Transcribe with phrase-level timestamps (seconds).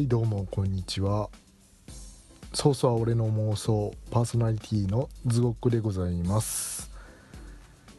[0.00, 1.28] はいどうもこんにちは。
[2.54, 6.90] ソースは俺の妄想パーソナリティのズゴックでございます、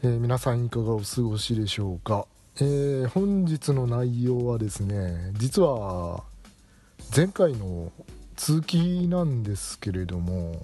[0.02, 6.24] えー皆さんいかがお過ごしでしょうか、えー本日の内容はですね実は
[7.14, 7.92] 前回の
[8.34, 10.56] 続きなんですけれども、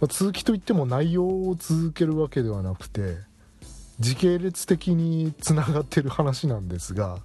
[0.00, 3.18] まあ続きといっても内容を続けるわけではなくて
[4.00, 7.18] 時系列的につながってる話なんですが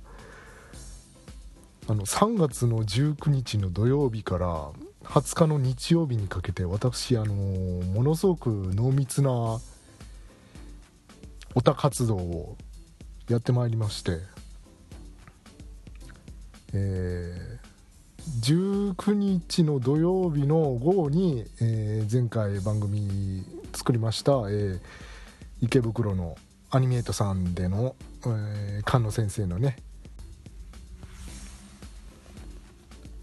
[1.90, 4.72] あの3月の19日の土曜日から
[5.04, 9.32] 20日の日曜日にかけて私あのものすごく濃密な
[11.56, 12.58] オタ活動を
[13.30, 14.18] やってまいりまして
[16.74, 17.68] えー
[18.42, 24.80] 19日の土曜日の午後に、えー前回番組作りました、えー
[25.62, 26.36] 池袋の
[26.70, 29.78] アニメートさんでの、えー菅野先生のね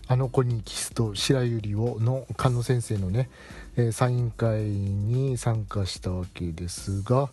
[0.07, 3.31] あの子にキスと白百合をの菅野先生のね、
[3.77, 7.31] えーサイン会に参加したわけですが、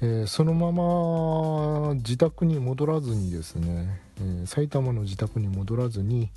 [0.00, 6.30] えーそのまま自宅に戻らずにですね、えー埼玉の自宅に戻らずに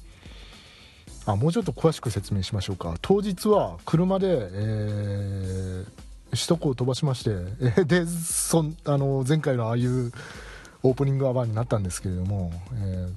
[1.28, 2.96] あもうちょっと詳しく説明しましょうか。
[3.02, 5.86] 当日は車で、えー
[6.32, 10.12] 首都高を飛ばしまして、えーでそんあの前回のああいう
[10.82, 13.14] オープニングアワーになったんですけれども、えー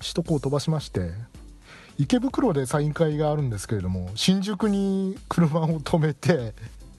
[0.00, 1.10] 首都高を飛ばしまして
[2.00, 6.54] 池袋でサイン会があるんですけれども新宿に車を止めて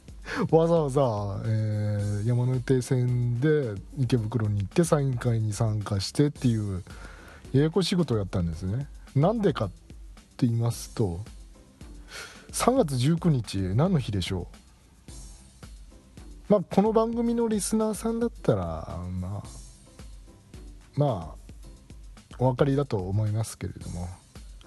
[0.51, 1.01] わざわざ、
[1.43, 6.83] えー山手線で池袋に行ってサイン会に参加してっていう
[7.51, 8.87] ややこしいことをやったんですね。
[9.15, 9.69] なんでかっ
[10.37, 11.19] て言いますと
[12.51, 14.47] 3月19日何の日でしょ
[15.09, 15.11] う。
[16.47, 19.43] まあこの番組のリスナーさんだったらまあ
[20.95, 21.55] まあ
[22.37, 24.07] お分かりだと思いますけれども。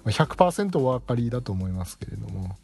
[0.05, 2.57] 100%お分かりだと思いますけれども。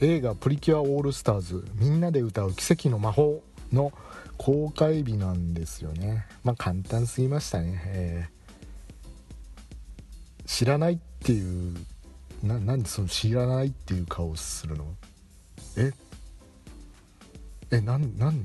[0.00, 3.92] 映画「プリキュアオールスターズみんなで歌う奇跡の魔法」の
[4.36, 6.26] 公開日なんですよね。
[6.44, 10.46] まあ簡単すぎましたね、えー。
[10.46, 11.74] 知らないっていう
[12.42, 14.84] ななんでその知らないっていう顔するの？
[15.78, 15.94] え？
[17.70, 18.44] えなんなん？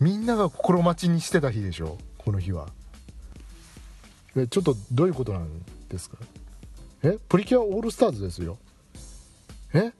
[0.00, 1.98] みんなが心待ちにしてた日でしょ？
[2.16, 2.68] この日は。
[4.36, 5.48] えちょっとどういうことなん
[5.88, 6.18] ですか？
[7.02, 7.18] え？
[7.28, 8.58] プリキュアオールスターズですよ。
[9.72, 9.92] え？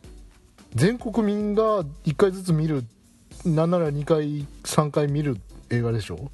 [0.74, 2.84] 全国民が1回ずつ見る
[3.44, 5.38] なんなら2回3回見る
[5.70, 6.30] 映画でしょ？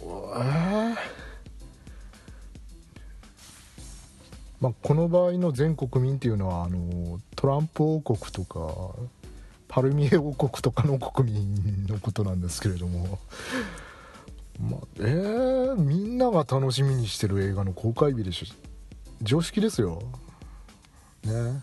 [0.00, 0.96] えー。
[4.60, 8.92] まあ、この場合の全国民っていうのはあのトランプ王国とか
[9.68, 13.20] パルミエ王国とかの国民のことなんですけれども、
[14.58, 18.46] まあ、えー、みんなが楽しみにしてる映画の公開日でしょ。
[19.22, 20.02] 常識ですよ。
[21.24, 21.62] ね。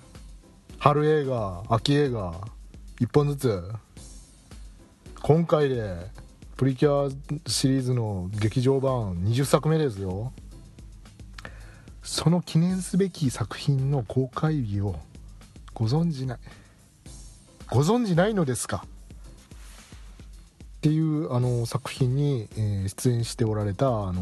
[0.78, 2.34] 春映画秋映画
[3.00, 3.64] 1本ずつ。
[5.22, 6.08] 今回で
[6.56, 10.32] プリキュアシリーズの劇場版20作目ですよ。
[12.04, 14.96] その記念すべき作品の公開日を
[15.74, 16.40] ご存じない
[17.72, 18.86] ご存じないのですか？
[20.86, 24.22] っていうあの作品に、えー出演しておられたあの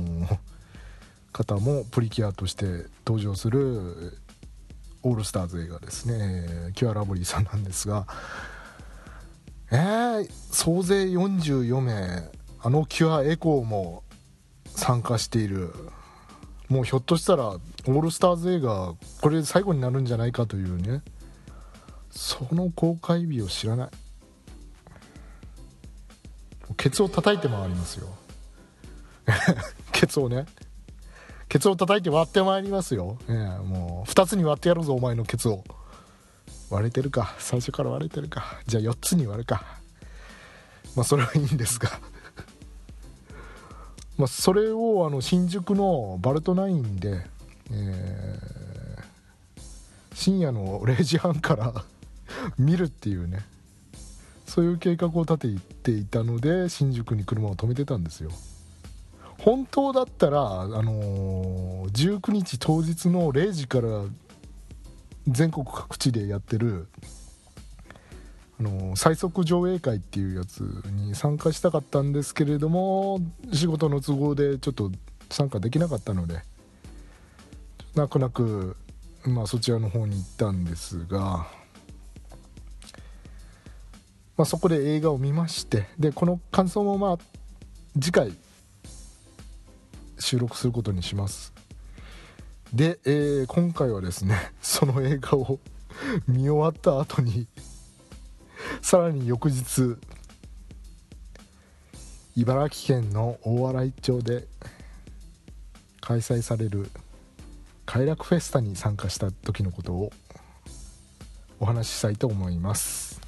[1.33, 4.17] 方もプリキュアとして登場する
[5.01, 8.07] オールスターズ映画ですね、キュアラブリーさんなんですが。
[9.71, 12.29] えー、総勢44名
[12.61, 14.03] あのキュアエコーも
[14.65, 15.73] 参加している。
[16.69, 21.01] もうひょっとしたらオールスターズ映画これで最後になるんじゃないかというね。
[22.09, 23.89] その公開日を知らない。
[26.83, 28.09] ケツを叩いて回りますよ。
[29.93, 30.45] ケツをね。
[31.47, 35.63] ケツを叩いて割ってまいりますよ、えもう2つに割ってやるぞお前のケツを。
[36.69, 37.35] 割れてるか。
[37.39, 38.59] 最初から割れてるか。
[38.67, 39.63] じゃあ4つに割るか。
[40.93, 41.89] まあそれはいいんですが。
[44.19, 47.25] まあそれをあの新宿のバルトナインで、
[47.71, 48.63] えー
[50.15, 51.85] 深夜の0時半から
[52.57, 53.52] 見るっていうね。
[54.53, 58.29] そういう計画を立てていたので新宿に車を止めてたんですよ。
[59.39, 64.03] 本当だったら、あのー19日当日の0時から
[65.27, 66.85] 全国各地でやってる、
[68.59, 73.21] あのー最速上映会っていうやつに参加したかったんですけれども
[73.51, 74.91] 仕事の都合でちょっと
[75.31, 76.43] 参加できなかったので
[77.95, 78.77] 泣く泣く、
[79.25, 81.47] まあ、そちらの方に行ったんですが、
[84.37, 87.17] まあ、そこで映画を見ましてでこの感想もまあ
[87.95, 88.33] 次回
[90.19, 91.53] 収録することにします。
[92.73, 95.59] で、えー、今回はですね その映画を
[96.27, 97.47] 見終わった後に
[98.81, 99.97] さらに翌日
[102.35, 104.47] 茨城県の大洗町で
[106.01, 106.89] 開催される
[107.85, 110.11] 快楽フェスタに参加した時のことを
[111.59, 113.22] お話ししたいと思います。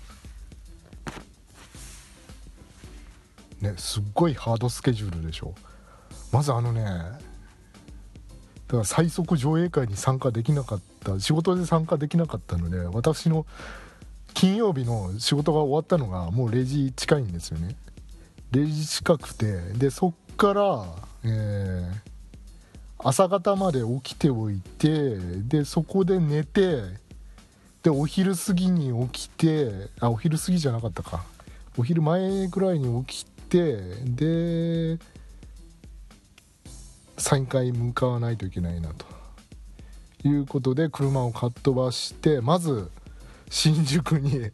[3.65, 5.53] ねすっごいハードスケジュールでしょ。
[6.31, 6.89] まずあのねだ
[8.71, 13.45] から最速上映会に参加できなかった仕事で参加できなかったので私の
[14.33, 17.75] 金曜日の仕事が終わったのがもう0時近いんですよね。
[18.51, 20.85] 0時近くてでそっから、
[21.23, 21.91] えー、
[23.00, 26.81] 朝方まで起きておいてでそこで寝て
[27.83, 31.23] でお昼過ぎに起きてあお昼過ぎじゃなかったか。
[31.77, 35.00] お昼前ぐらいに起きてで
[37.18, 39.15] 3回向かわないといけないなと。
[40.27, 42.89] いうことで車をかっ飛ばしてまず
[43.50, 44.51] 新宿に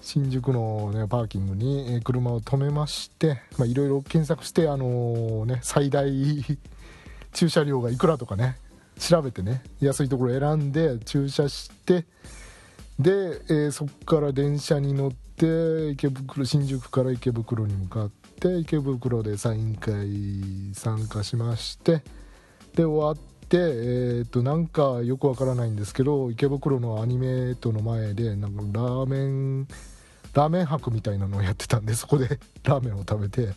[0.00, 6.10] 新宿の、ね、パーキングに車を止めましていろいろ検索してあのー、ね最大
[7.32, 8.56] 駐車料がいくらとかね
[8.98, 12.04] 調べてね安いところ選んで駐車して
[12.98, 18.10] で、えー、そこから電車に乗って池袋新宿から池袋に向かっ
[18.40, 22.02] て池袋でサイン会参加しまして
[22.74, 23.16] で終わっ
[23.48, 29.68] て、えー、となんかよくわからないんですけど池袋のアニメートの前でなんかラーメン
[30.34, 33.54] ラーメン博みたいなのをやってたんでそこで ラーメンを食べて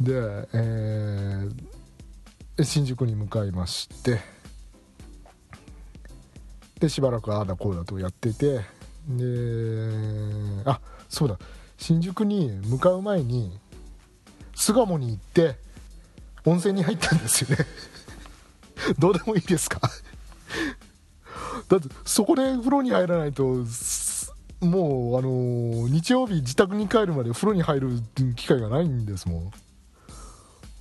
[0.00, 0.12] で、
[0.52, 4.20] えー、新宿に向かいまして
[6.80, 8.60] でしばらくああだこうだとやってて
[9.08, 11.38] であそうだ。
[11.78, 13.58] 新宿に向かう前に
[14.54, 15.56] 巣鴨に行って
[16.44, 17.64] 温泉に入ったんですよね。
[18.98, 19.80] どうでもいいですか？
[21.68, 23.64] だってそこで風呂に入らないと
[24.60, 27.90] もうあの日曜日自宅に帰るまで風呂に入る
[28.36, 29.52] 機会がないんですも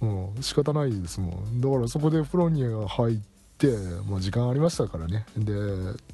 [0.02, 1.62] ん、うん、仕方ないですもん。
[1.62, 3.20] だからそこで風呂に入っ
[3.60, 3.68] て、
[4.10, 5.26] まあ、時間ありましたからね。
[5.38, 5.54] で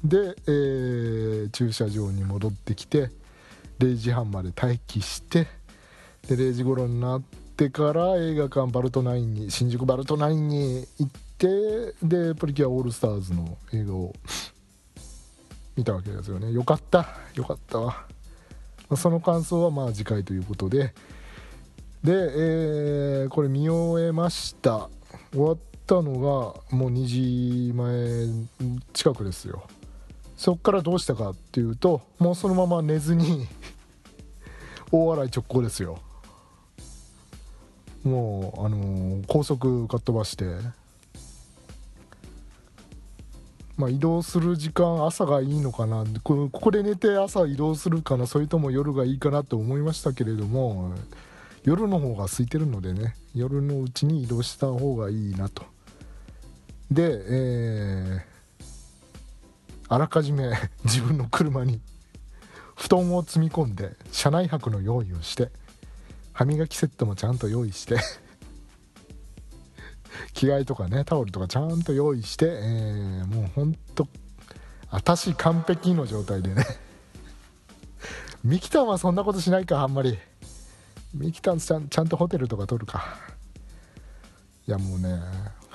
[0.04, 3.10] で、えー、駐車場に戻ってきて
[3.78, 5.46] 0時半まで待機して
[6.28, 7.22] で0時頃になっ
[7.56, 14.12] てから映画館バルトナインに新宿バルトナインに行ってでプリキュアオールスターズの映画を
[15.76, 16.50] 見たわけですよね。
[16.52, 17.06] よかった。
[17.34, 18.06] よかったわ。
[18.96, 20.94] その感想はまあ次回ということで。
[22.02, 24.88] で、えー、これ見終えました。
[25.32, 28.28] 終わったのがもう2時前
[28.92, 29.62] 近くですよ。
[30.36, 33.46] そっからどうしたかっていうともうそのまま寝ずに
[34.92, 35.98] 大洗直行ですよ。
[38.04, 40.44] もうあのー、高速かっ飛ばして。
[43.76, 46.04] まあ、移動する時間朝がいいのかな。
[46.22, 48.26] ここで寝て朝移動するかな。
[48.26, 50.94] それとも夜がいいかなと思いましたけれども
[51.62, 55.75] 夜の方が空いてるのでね夜のうちに移動した方がいいなと。
[56.90, 58.64] で、えー、
[59.88, 60.50] あらかじめ
[60.84, 61.80] 自分の車に
[62.76, 65.50] 布団を積み込んで車内泊の用意をして
[66.32, 67.98] 歯磨きセットもちゃんと用意して
[70.34, 74.06] 着替えとかねタオルとかちゃんと用意して、えー、もうほんと
[74.90, 76.64] 私完璧の状態でね。
[78.44, 80.18] ミキタンはそんなことしないかあんまり。
[81.12, 83.18] ミキタンちゃんちゃんとホテルとか取るか。
[84.68, 85.20] いやもうね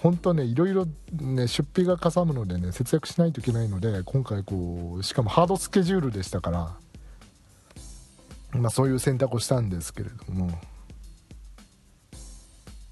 [0.02, 6.76] 本当ねいろいろね出費がかさむのでね節約しないといけないので今回こうしかもハードスケジュールでしたから
[8.60, 10.50] まあそういう選択をしたんですけれども。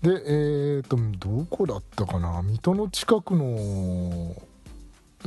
[0.02, 2.42] でえーとどこだったかな？
[2.42, 4.34] 水戸の近くの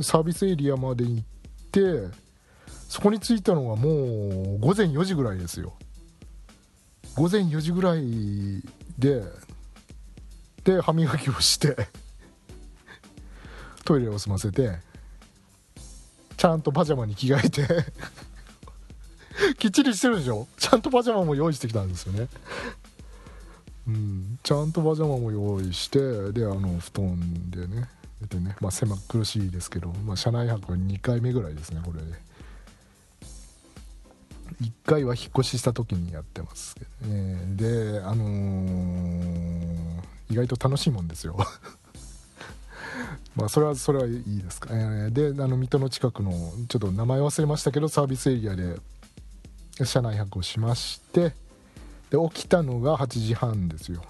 [0.01, 1.23] サービスエリアまで行っ
[1.71, 2.07] て
[2.89, 5.73] そこに着いたのがもう午前4時ぐらいですよ。
[7.15, 8.63] 午前4時ぐらい
[8.97, 9.21] で
[10.63, 11.89] で歯磨きをして
[13.85, 14.79] トイレを済ませて
[16.37, 17.67] ちゃんとパジャマに着替えて
[19.59, 20.47] きっちりしてるでしょ？
[20.57, 22.27] ちゃんとパジャマも用意してきたんですよね。
[23.87, 27.89] うん、ちゃんとパジャマも用意してであの布団でね
[28.21, 32.05] 寝てね、まあ、狭苦しいですけど、まあ、車内泊2回目ぐらいですねこれで、
[34.61, 37.41] 1回は引っ越しした時にやってますけどね。
[37.57, 39.62] であのー、
[40.33, 41.37] 意外と楽しいもんですよ。
[43.35, 46.31] まあそれはそれはいいですか、えー、であの水戸の近くの
[46.67, 48.79] ちょっと名前忘れましたけどサービスエリアで
[49.83, 51.33] 車内泊をしまして
[52.11, 54.03] で起きたのが8時半ですよ。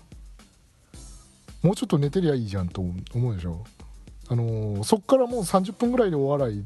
[1.61, 3.65] もうちょっと寝てりゃいいじゃんと思うでしょ。
[4.29, 6.65] あのーそっからもう30分ぐらいでお笑い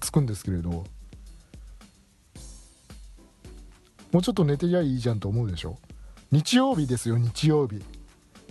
[0.00, 0.84] つくんですけれども
[4.20, 5.78] うちょっと寝てりゃいいじゃんと思うでしょ。
[6.30, 7.82] 日曜日ですよ日曜日。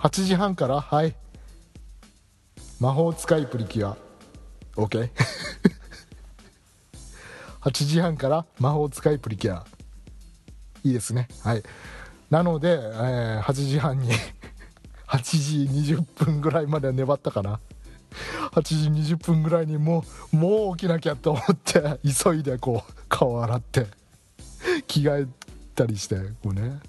[0.01, 1.15] 8時半からはい。
[2.79, 3.97] 魔法使いプリキュア。
[4.75, 5.11] OK
[7.61, 9.63] 8時半から魔法使いプリキュア。
[10.83, 11.27] いいですね。
[11.43, 11.61] はい。
[12.31, 14.09] なので、えー8時半に
[15.07, 15.57] 8時
[15.95, 17.59] 20分ぐらいまで粘ったかな。
[18.53, 18.61] 8
[19.03, 20.03] 時20分ぐらいにも
[20.33, 23.85] うもう起きなきゃと思って急いでこう顔洗って
[24.87, 25.27] 着替え
[25.75, 26.79] たりしてこうね。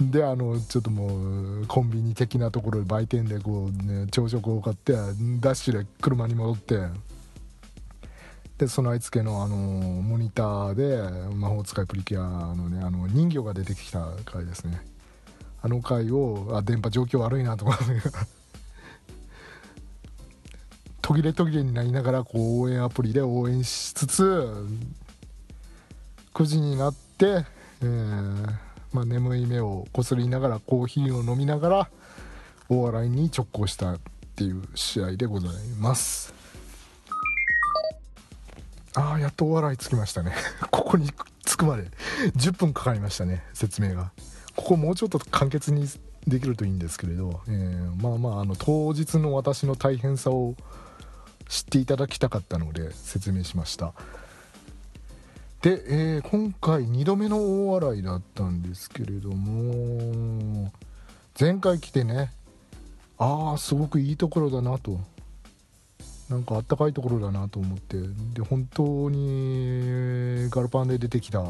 [0.00, 5.02] であのちょっともうコンビニ的なところで売店でこう、ね、朝食を買ってダ
[5.50, 6.78] ッシュで車に戻って
[8.56, 14.80] で備え付けのあのモニターで魔法使いプリキュアのねあの人魚が出てきた回ですね。
[15.62, 17.84] あの回をあ電波状況悪いなと思って。
[21.02, 24.54] 途切れ途切れになりながらこう応援アプリで応援しつつ
[26.34, 27.44] 9時になって、
[27.82, 31.90] えーまあ、眠い目をこすりながらコーヒーを飲みながら
[32.68, 34.00] 大洗に直行したっ
[34.36, 36.34] ていう試合でございます。
[38.94, 40.32] ああやっと大洗着きましたね。
[40.70, 41.10] ここに
[41.44, 41.90] 着くまで
[42.36, 44.12] 10分かかりましたね説明が。
[44.56, 45.88] ここもうちょっと簡潔に
[46.26, 50.56] できるといいんですけれど、えーまあまああの当日の私の大変さを
[51.48, 53.94] 知っていただきたかったので説明しました。
[55.62, 60.72] で、えー今回2度目の大洗だったんですけれども
[61.38, 62.32] 前回来てね
[63.18, 64.98] ああすごくいいところだなと。
[66.30, 67.98] なんかあったかいところだなと思って。
[68.34, 71.44] で本当にガルパンで出てきた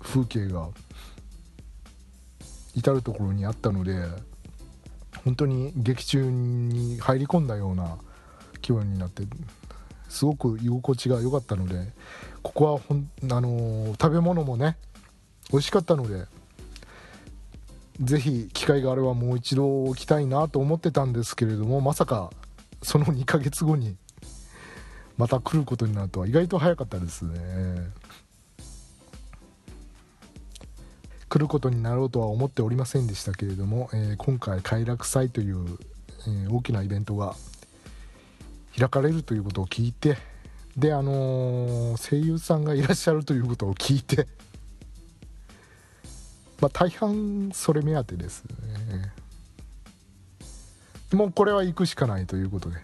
[0.00, 0.68] 風景が
[2.74, 3.96] 至る所にあったので
[5.24, 7.98] 本当に劇中に入り込んだような
[8.62, 9.24] 気分になって
[10.08, 11.88] すごく居心地が良かったので
[12.42, 14.76] ここはほん、あのー食べ物もね
[15.50, 16.26] 美味しかったので
[18.00, 22.30] ぜひ機会があればもう一度来たいなと思ってたんですけれどもまさか
[22.82, 23.96] その2ヶ月後に
[25.16, 27.38] また来ることになるとは意外と早かったですね。
[31.28, 35.78] 来ることになろうとは思っておりませんでしたけれども、えー今回快楽祭という、
[36.26, 37.34] えー大きなイベントが
[38.78, 40.16] 開かれるということを聞いて
[40.78, 44.28] であのー声優さんがいらっしゃるということを聞いて
[46.62, 49.12] まあ大半それ目当てですね。
[51.12, 52.76] もうこれは行くしかないということで。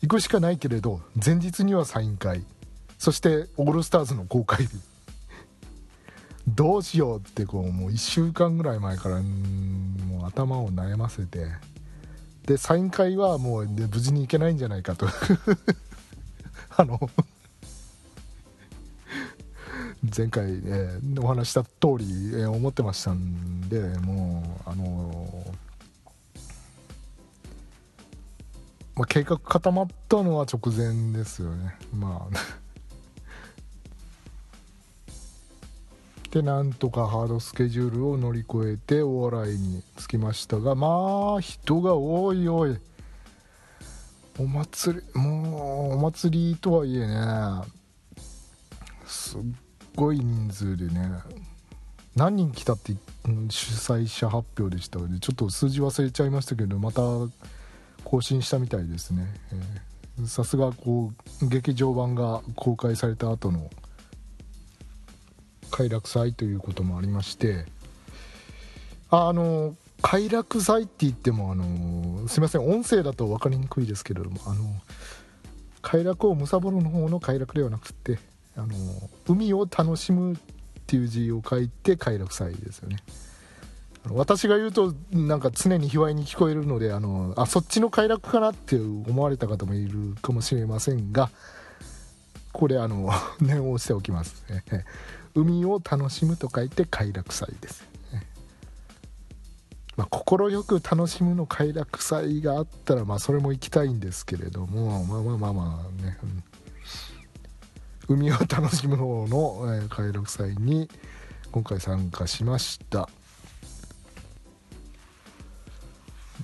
[0.00, 2.42] 行くしかないけれど前日にはサイン会。
[2.98, 4.76] そしてオールスターズの公開日。
[6.48, 11.46] どうしようってこうもう1週間ぐらい前からもう頭を悩ませて。
[12.44, 15.06] でサイン会はもう、無事に行けないんじゃないかと。
[16.80, 17.10] あの
[20.16, 22.04] 前回、えーお話した通り、
[22.34, 25.44] えー思ってましたんでもうあの
[28.94, 31.76] まあ、計画固まったのは直前ですよね。
[31.92, 32.36] まあ
[36.30, 42.78] でなんとかハードスケジュールを乗り越えてお笑いに着きましたがまあ人が多い多い。
[44.38, 47.16] お祭りもうお祭りとはいえね
[49.04, 49.40] すっ
[49.96, 51.10] ごい人数でね
[52.14, 52.92] 何人来たって
[53.50, 57.02] 主催者発表でしたのでちょっと数字忘れちゃいましたけどまた
[58.04, 59.26] 更新したみたいですね。
[60.26, 63.70] さすがこう劇場版が公開された後の
[65.70, 67.66] 快楽祭ということもありまして
[69.10, 74.64] あの快楽祭って言ってもあのすいません音声だと分かりにくいですけれどもあの
[75.82, 78.18] 快楽をむさぼるの方の快楽ではなくて
[78.56, 78.74] あの
[79.26, 80.36] 海を楽しむっ
[80.86, 82.96] ていう字を書いて快楽祭ですよね。
[84.04, 91.30] あの私が言うとなんか常に卑猥に聞こえるのであのあそっちの快楽かなって思われた方もいるかもしれませんが
[92.52, 94.44] これあの念を押しておきます。
[94.50, 94.84] ね
[95.34, 97.87] 海を楽しむと書いて快楽祭です。
[99.98, 106.16] まあ、快く楽しむの快楽祭があったら、まあ、それも行きたいんですけれどもまあまあまあまあね、
[108.08, 108.16] うん。
[108.16, 110.88] 海を楽しむ方の、えー快楽祭に
[111.50, 113.08] 今回参加しました。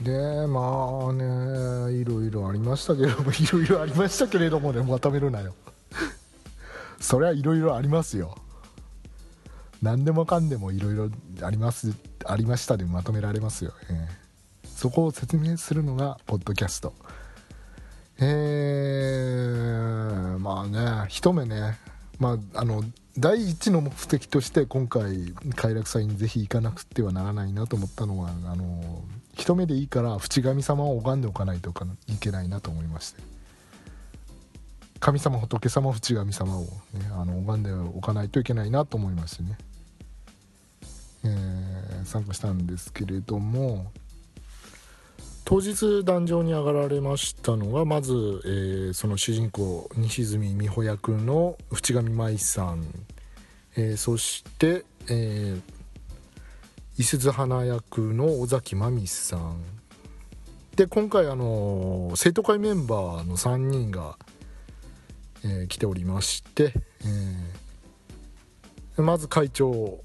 [0.02, 5.54] でまあねいろいろありましたけれども いろいろありましたけれどもねまとめるなよ。
[6.98, 8.36] そりゃいろいろありますよ。
[9.84, 11.10] 何でもかんでもいろいろ
[11.42, 16.94] ありますありましたでまとめられますよ、えー、そこを説明するのがポッドキャスト。
[18.18, 21.78] えー、まあね一目ね。
[22.18, 22.82] まああの
[23.18, 31.70] 第一の目的として今回快楽祭にぜひ行かなくてはならないなと思ったのはあの一目でいいから淵神様を拝んでおかないと
[32.08, 33.22] いけないなと思いまして。
[35.00, 36.70] 神様仏様淵神様を、ね、
[37.12, 39.58] あの拝んでおかないといけないなと思いましてね、
[41.24, 43.90] えー、参加したんですけれども
[45.46, 52.84] 当日壇上に上がられましたのがまず、えー、その主人公西住美穂役の淵上舞さん、
[53.76, 55.60] えー、そして、えー、
[56.96, 59.62] 伊鈴花役の尾崎真美さん。
[60.76, 64.16] で今回あの生徒会メンバーの3人が、
[65.44, 66.72] えー、来ておりまして、
[68.96, 70.00] えー、まず会長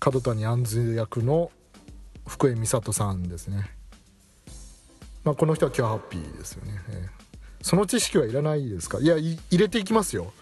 [0.00, 1.50] 角谷杏子役の
[2.26, 3.70] 福江美里さんですね。
[5.24, 7.08] まあ、この人はキュアハッピーですよね、えー、
[7.60, 8.98] その知識はいらないですか？
[9.00, 10.32] いや入れていきますよ。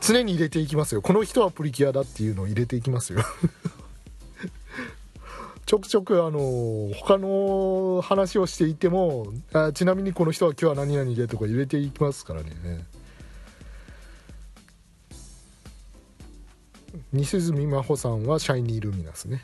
[0.00, 1.02] 常に入れていきますよ。
[1.02, 3.20] この人はプリキュアだっていうのを入れていきますよ。
[5.66, 12.50] ちょくちょくあの他の話をしていてもあちなみにこの人は今日は何々でとか入れていきますからね。
[17.12, 19.42] 西住真帆さんはシャイニールミナスね、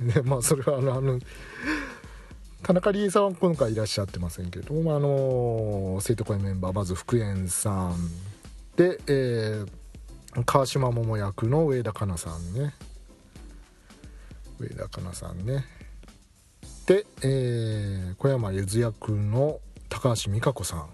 [0.00, 1.18] ねまあそれはあのあの
[2.62, 7.96] 田中理恵さんは今回いらっしゃってませんけれども、まあ、あの生徒会メンバーまず福円さん
[8.76, 12.74] で、えー、川島桃役の上田香奈さんね。
[14.58, 15.64] 上田香奈さんね。
[16.86, 20.88] で、えー、小山ゆず役の高橋美香子さん。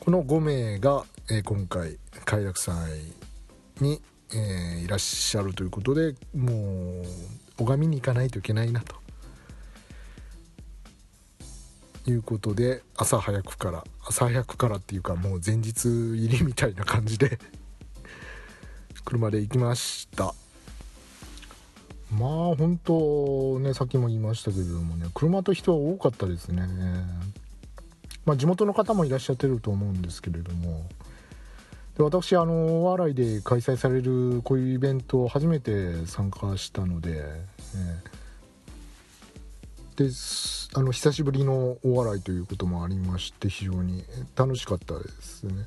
[0.00, 2.74] この5名が、えー、今回快楽祭
[3.82, 4.00] に、
[4.32, 7.02] えー、いらっしゃるということでも
[7.58, 9.02] う拝みに行かないといけないなと。
[12.04, 17.38] いうことで朝早くから朝早くからっていうかもう前日入りみたいな感じで
[19.04, 20.34] 車で行きました。
[22.10, 26.66] まあ本当ねさっきも言いましたけれどもね車と人は多かったですね。
[28.24, 30.86] まあ地元の方もいらっしゃってると思うんですけれども
[31.96, 37.22] で私あの大洗で開催されるこういうイベントを初めて参加したので、ね、
[39.96, 40.06] で
[40.74, 45.66] あの久しぶりの大洗ということもありまして非常に楽しかったですね。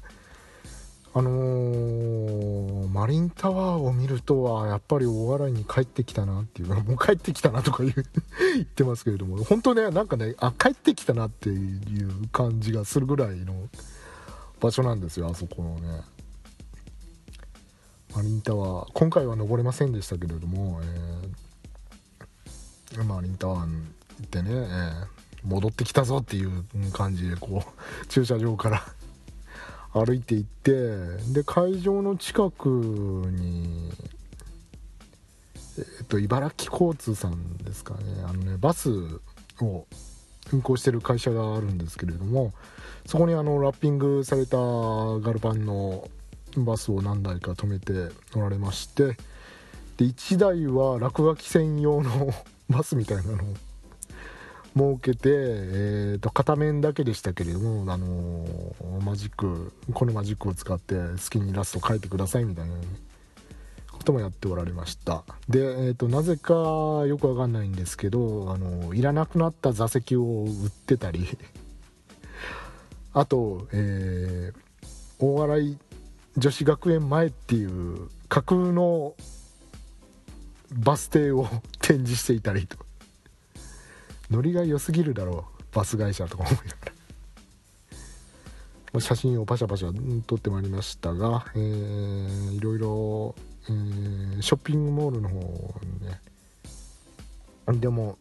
[1.18, 7.94] あのー、マリンタワーを見るとはやっぱり大洗に帰ってきたなっていうもう帰ってきたなとか言
[8.54, 13.70] 言ってますけれども本当ねなんかねあ帰ってきたなっていう感じがするぐらいの
[14.60, 16.02] 場所なんですよあそこのね。
[18.15, 20.80] マリンタワー今回は登れませんでしたけれども、
[22.93, 24.65] えー、マリンタワーに行ってね、えー、
[25.43, 27.69] 戻ってきたぞっていう感じでこう
[28.08, 28.86] 駐車場から
[29.91, 30.71] 歩いていって
[31.34, 33.91] で会場の近くに
[35.78, 38.23] えっと茨城交通さんですかね。
[38.23, 38.89] あのねバス
[39.60, 39.86] を
[40.54, 42.54] 運行してる会社があるんですけれども
[43.06, 46.10] そこにあのラッピングされたガルパンの
[46.63, 49.18] バスを何台か止めておられまして
[49.98, 52.34] で1台は落書き専用の
[52.70, 53.56] バスみたいなのを
[54.76, 62.76] 設けて、えーと、片面だけでしたけれども、あのー、マジックこのマジックを使って好きにイラスト描いてくださいみたいな
[63.94, 65.24] こともやっておられました。
[65.48, 71.26] で、えーと、なぜかよくわかんないんですけど、あのー、いらなくなった座席を売ってたり
[73.13, 74.86] あと、えー、
[75.20, 75.58] 大洗
[76.38, 79.15] 女子学園前っていう架空の
[80.71, 81.48] バス停を
[81.80, 82.78] 展示していたりと。
[84.32, 86.67] ノリが良すぎるだろうバス会社とか思いなが
[88.93, 89.00] ら。
[89.00, 93.36] 写真をパシャパシャ撮ってまいりましたが、えー、いろいろ、
[93.67, 95.39] えー、ショッピングモールの方
[96.02, 96.21] ね。
[97.80, 98.17] でも、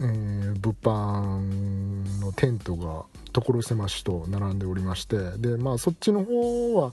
[0.00, 5.36] えー、物販のテントが所狭しと並んでおりまして。
[5.38, 6.92] でまあそっちの方は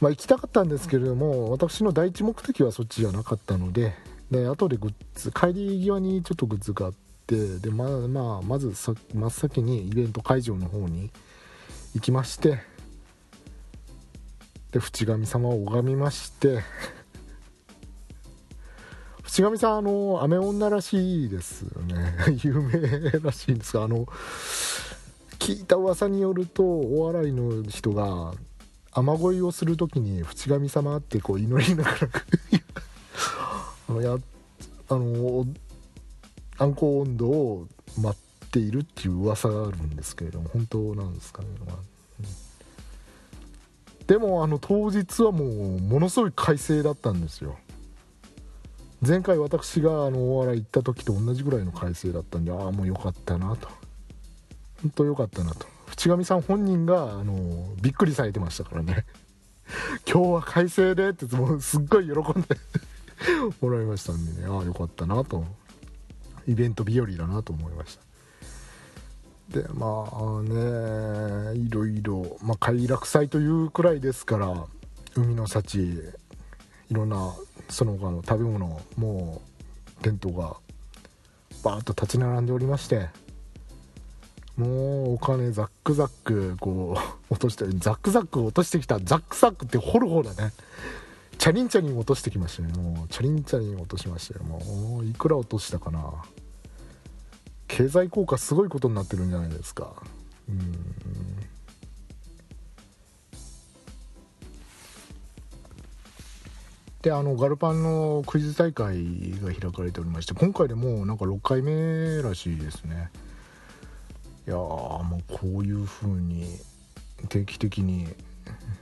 [0.00, 3.94] まあ、行きたかったんですけれども私の第一目的はそっちじゃなかったので
[4.30, 6.92] で後でグッズ帰り際にちょっとグッズがあっ
[7.26, 11.10] てで、まあ、まあ、まずさ真っ先にイベント会場の方に
[11.94, 12.60] 行きまして
[14.70, 16.62] で淵上様を拝みまして
[19.24, 22.16] 淵上さんあの雨女らしいですよね。
[22.42, 24.06] 有名らしいんですがあの
[25.38, 28.32] 聞いた噂によると大洗の人が
[28.98, 31.96] 雨乞いをする時に淵神様ってこう祈りながら
[33.88, 34.16] あのや
[34.88, 35.46] あの
[36.58, 42.22] 暗黒温度を待っているっていう噂があるんですけれども本当なんですかね、まあう
[44.02, 44.06] ん。
[44.06, 47.56] でもあの当日はもうものすごい快晴だったんですよ。
[49.00, 53.68] 前回私があの大洗行った時と同じぐらいの快晴だったんでああもう良かったなと。
[54.82, 55.77] 本当良かったなと。
[55.90, 59.04] 淵上さん本人があのびっくりされてましたからね。
[60.10, 62.22] 今日は快晴でってもうすっごい喜んで
[63.60, 64.48] もらいましたんでね。
[64.48, 65.44] ああよかったなと。
[66.46, 68.08] イベント日和だなと思いました。
[69.60, 74.66] でまあねいろいろ、まあ、快楽祭というくらいですから
[75.14, 75.78] 海の幸
[76.90, 77.34] いろんな
[77.68, 79.42] その他の食べ物も
[80.00, 80.56] うテントが
[81.64, 83.08] バーッと立ち並んでおりまして
[84.58, 87.00] もうお金ザックザックこう
[87.32, 88.98] 落としてザックザック落としてきた。
[88.98, 90.52] ザックザックって掘る方だね。
[91.38, 92.72] チャリンチャリン落としてきましたね。
[92.72, 94.44] もうチャリンチャリン落としましたよ。
[94.44, 96.12] もういくら落としたかな。
[97.68, 99.92] 経済効果すごいことになってるんじゃないですか。
[100.48, 100.98] うん。
[107.02, 113.10] であのガルパンのクイズ大会が開かれておりまして今回でもうなんか6回目らしいですね。
[114.48, 116.58] いやもうこういう風に
[117.28, 118.08] 定期的に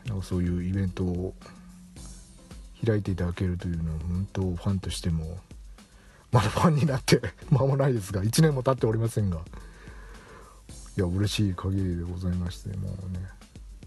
[0.06, 1.34] なんかそういうイベントを
[2.86, 5.38] 開いていただけるというのは本当ファンとしても
[6.30, 9.38] まだファンになって 間もないですが1年も経っておりませんが
[10.96, 13.28] いや嬉しい限りでございましてもうね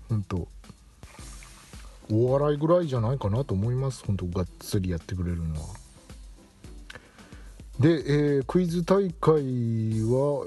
[0.10, 0.50] 本当
[2.12, 4.04] 大洗ぐらいじゃないかなと思います。
[4.04, 5.68] 本当がっつりやってくれるのは。
[7.80, 9.39] で、えー、クイズ大会は、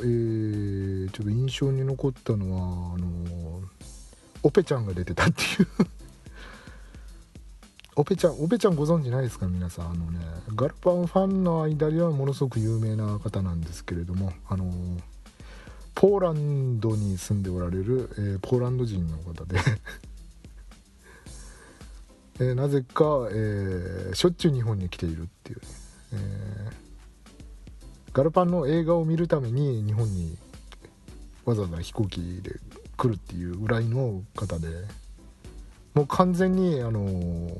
[0.02, 2.60] えー、ちょっと印象に残ったのは
[2.94, 3.62] あの、
[4.42, 5.68] オペちゃんが出てたっていう。
[7.96, 9.92] オペちゃんオペちゃんご存知ないですか皆さん。
[9.92, 10.18] あのね
[10.54, 14.72] ガルパンファンの間ではものすごく有名な方なんですけれどもあの、
[15.94, 19.58] ポーランドに住んでおられる、えー、ポーランド人の方で。
[22.40, 25.60] えー、なぜか、えー、しょっちゅう日本に来ているっていう、
[26.12, 26.81] えー、
[28.12, 30.36] ガルパンの映画を見るために日本に
[31.44, 32.60] わざわざ飛行機で
[32.96, 34.68] 来るっていうぐらいの方で
[35.94, 37.56] もう完全にあの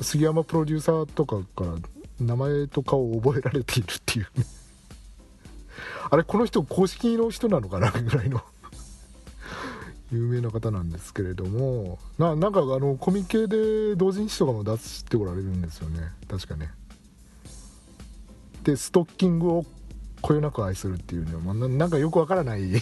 [0.00, 1.74] 杉山プロデューサーとかから
[2.20, 4.26] 名前とかを覚えられているっていう
[6.10, 8.42] あれこの人公式の人なのかなぐらいの
[10.12, 16.12] 有名な方なんですけれどもななんかあのコミケで同人誌とかも出しておられるんですよね。
[16.28, 16.70] 確かね。
[18.64, 19.66] でストッキングを
[20.20, 22.72] こよなく愛するっていうね、まあ、なんかよくわからない。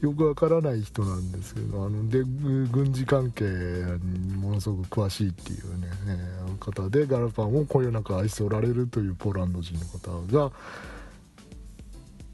[0.00, 5.88] よくわからない人なんですけどあので軍事関係にものすごく詳しいっていうね、
[6.60, 10.52] 方でガラパンをこよなく愛しておられるというポーランド人の方が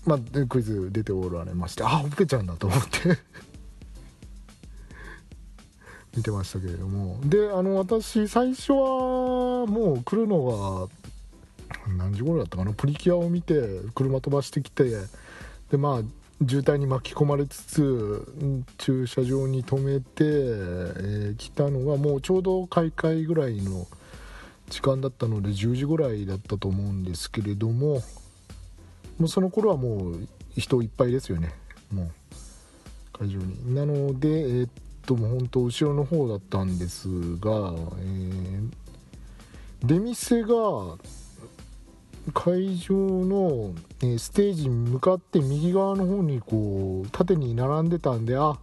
[0.07, 3.19] まあ、クイズ出ておられましてあオペちゃんだと思って。
[6.17, 7.21] 見てましたけれども。
[7.25, 8.79] であの私最初は
[9.67, 11.00] もう来るのが
[11.97, 12.73] 何時頃だったかな？
[12.73, 14.91] プリキュアを見て車飛ばしてきて
[15.71, 23.87] でまあ渋滞に巻き込まれつつ駐車場に止めて、えー、来たのがもうちょうど開会ぐらいの
[24.71, 28.01] 時間だったので10時ぐらいだったと思うんですけれども
[29.19, 31.53] もうその頃はもう人いっぱいですよね。
[31.93, 32.11] もう
[33.13, 33.75] 会場に。
[33.75, 34.71] なのでえー、っ
[35.05, 40.97] ともう本当後ろの方だったんですが、えー、出店が
[42.33, 48.59] 会場の、えステージに向かって右側の方にこう縦に並んでたんであ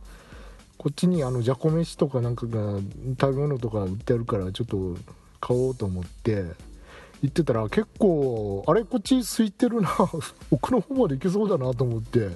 [0.77, 2.79] こっちにあのじゃこ飯とかなんかが
[3.19, 4.95] 食べ物とか売ってあるからちょっと
[5.39, 6.45] 買おうと思って
[7.21, 9.89] 行ってたら結構あれこっち空いてるな
[10.51, 12.29] 奥の方まで行けそうだなと思って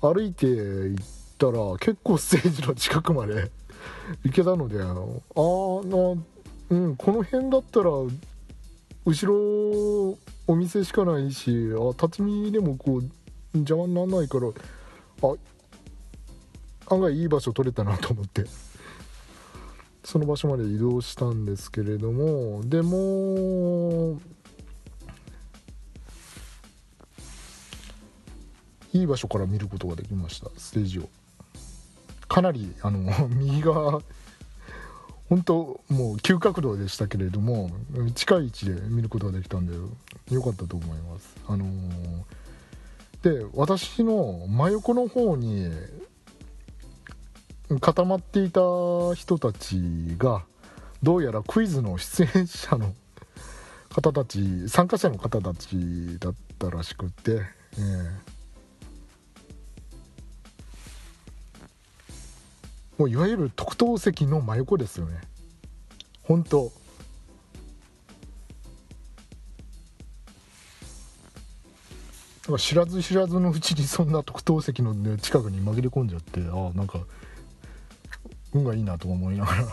[0.00, 1.04] 歩いて行っ
[1.38, 3.50] たら結構ステージの近くまで
[4.24, 4.94] 行けたのでああ
[6.70, 7.90] うんこの辺だったら
[9.04, 13.10] 後ろお店しかないしあ立ち見でもこう
[13.54, 14.48] 邪魔にならないから
[15.22, 18.44] あ案外いい場所取れたなと思って。
[20.04, 24.20] その場所まで移動したんですけれどもでも
[28.92, 31.08] いい場所から見ることができましたステージを。
[32.28, 34.02] かなりあの 右側
[35.28, 37.70] 本当もう急角度でしたけれども
[38.14, 39.74] 近い位置で見ることができたんで
[40.30, 41.36] 良かったと思います。
[41.48, 45.70] あのー、で私の真横の方に
[47.80, 48.60] 固まっていた
[49.14, 49.80] 人たち
[50.18, 50.44] が
[51.02, 52.94] どうやらクイズの出演者の
[53.90, 57.40] 方たち参加者の方たちだったらしくて、
[57.78, 58.33] えー
[62.98, 65.20] もういわゆる特等席の真横ですよね。
[66.22, 66.72] 本当。
[72.58, 77.00] 知らず知らずのうちにそんな特等席の、ね、近くに紛れ込んじゃってああなんか
[78.52, 79.64] 運がいいなと思いながら。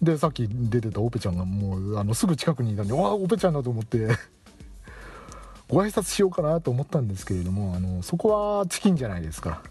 [0.00, 4.08] でさっき出てたオペちゃんがもうあのすぐ近くにいたんでわあオペちゃんだと思って
[5.68, 9.62] ご挨拶しようかなと思ったんですけれどもあのそこはチキンじゃないですか。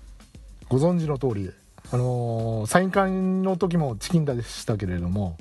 [0.69, 1.51] ご存知の通り。
[1.95, 5.37] あのサイン会の時もチキンでしたけれども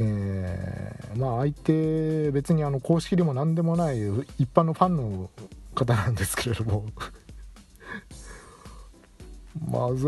[0.00, 3.98] えー、まあ相手別にあの公式でも何でもない
[4.38, 5.30] 一般のファンの
[5.74, 6.86] 方なんですけれども
[9.70, 10.06] まず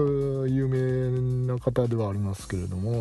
[0.49, 2.95] 有名な方ではありますけれども、え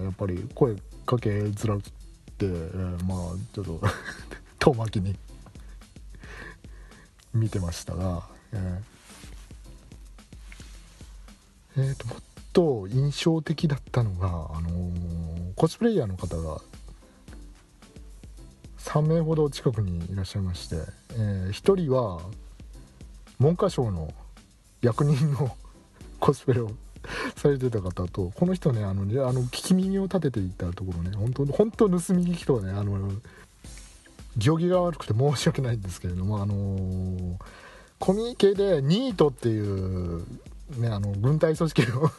[0.00, 0.74] ー、やっぱり声
[1.06, 1.90] かけづらくて、
[2.40, 3.18] えー、まあ
[3.52, 3.80] ちょっと
[4.58, 5.16] 遠巻きに
[7.32, 8.97] 見てましたが、えー、
[11.78, 12.18] えー、ともっ
[12.52, 16.60] と印象的だったのが、あのー、コスプレイヤーの方が
[18.78, 20.76] 3名ほど近くにいらっしゃいまして、
[21.12, 21.52] えー、1
[21.84, 22.20] 人は
[23.38, 24.12] 文科省の
[24.82, 25.56] 役人の
[26.18, 26.72] コスプレを
[27.36, 33.12] されてた方とこの人ねあのあの聞き耳を立てていたところね本当本当盗み聞きとはねあの
[34.36, 37.36] 行儀が悪くて申し訳ないんですけれどもあのー、
[38.00, 40.26] コミケでニートっていう
[40.76, 42.10] ねあの軍隊組織の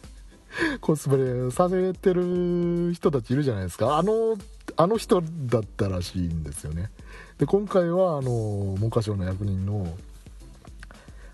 [0.80, 3.96] コスプレさせてる人たちいるじゃないですか。
[3.96, 4.36] あの
[4.76, 6.90] あの人だったらしいんですよね。
[7.38, 9.96] で今回はあの文科省の役人の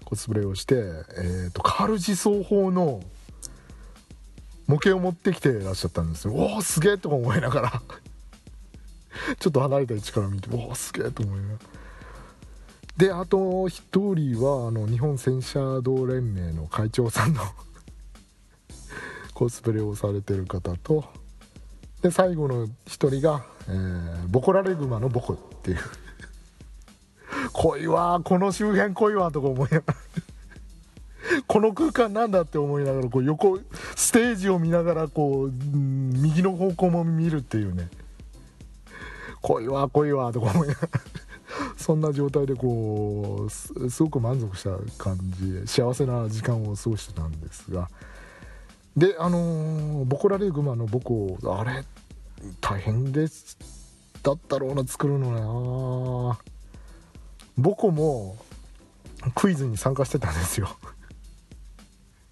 [0.04, 3.02] コスプレをして、えーと、カル自走法の
[4.68, 6.34] 模型を持ってきてらっしゃったんですよ。
[6.34, 7.82] おおすげえとか思いながら。
[9.38, 11.58] ちょっと離れた位置から見ておおすげえと思いながら。
[12.96, 17.42] であと1人はあの日本戦車道連盟の会長さんの
[19.34, 21.04] コスプレをされてる方と
[22.00, 25.78] で最後の1人が、えー、ボコラレグマのボコっていう。
[27.52, 29.94] 濃いわこの周辺濃いわとか思いながら。
[31.46, 33.58] この空間なんだって思いながらこう横
[33.94, 37.88] ステージを見ながらこう右の方向も見るっていうね。
[39.42, 40.88] 濃いわ濃いわとか思いながら。
[41.76, 47.88] そんな状態でこうすごく満足した感じ幸せな時間を過ごしてたんですが。
[48.96, 51.84] であのー、ボコラレグマの母校あれ
[52.60, 53.58] 大変です。
[54.22, 56.38] だったろうな作るのな。
[57.62, 58.36] 母校も
[59.34, 60.76] クイズに参加してたんですよ。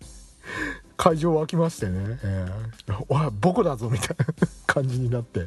[0.97, 4.27] 会場沸きましてね、えー、おいボコだぞみたいな
[4.67, 5.47] 感じになって。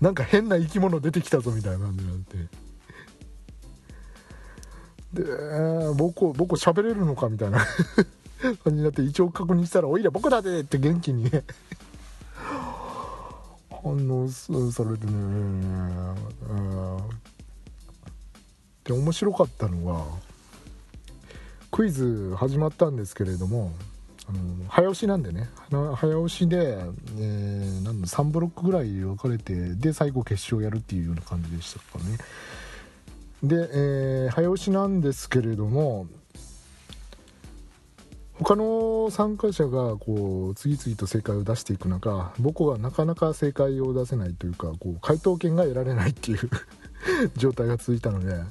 [0.00, 2.36] なんか変な生き物出てきたぞみたいな感じになって。
[5.14, 5.22] で
[5.96, 7.64] 僕僕喋れるのかみたいな。
[8.42, 11.24] 感じになって一応確認したら「おいら僕だで!」って元気に。
[11.24, 11.44] ね
[13.70, 15.12] 反応されてね。
[18.84, 20.04] で面白かったのが
[21.70, 23.72] クイズ始まったんですけれども
[24.28, 25.48] あの早押しなんでね。
[25.70, 26.78] 早押しで、
[27.18, 32.18] えー、なん3ブロックぐらい分かれてで最後決勝やるっていうような感じでしたかね。
[33.42, 36.06] で、えー、早押しなんですけれども
[38.38, 46.50] 他の参加者がこう次々と正解を出していく中僕はなかなか正解を出せないというかこう回答権が得られないっていう
[47.36, 48.42] 状態が続いたので、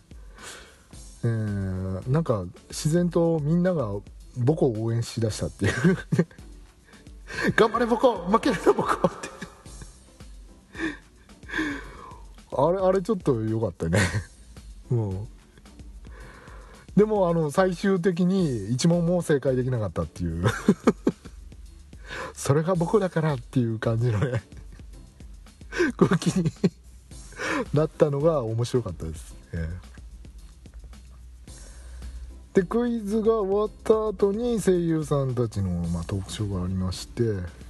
[1.23, 3.89] えー、なんか自然とみんなが
[4.37, 5.97] 僕を応援しだしたっていう。
[7.55, 9.29] 頑張れ僕負けるな僕って。
[12.55, 13.99] あれあれちょっと良かったね。
[14.89, 15.27] もう
[16.95, 20.45] でもあの最終的に1問も正解できなかったっていう。
[22.33, 24.43] それが僕だからっていう感じのね。
[25.97, 26.51] 空気に
[27.73, 29.92] なったのが面白かったです、えー、
[32.53, 37.63] でクイズが終わった後に声優さんたちの、まあ、トークショーがありまして。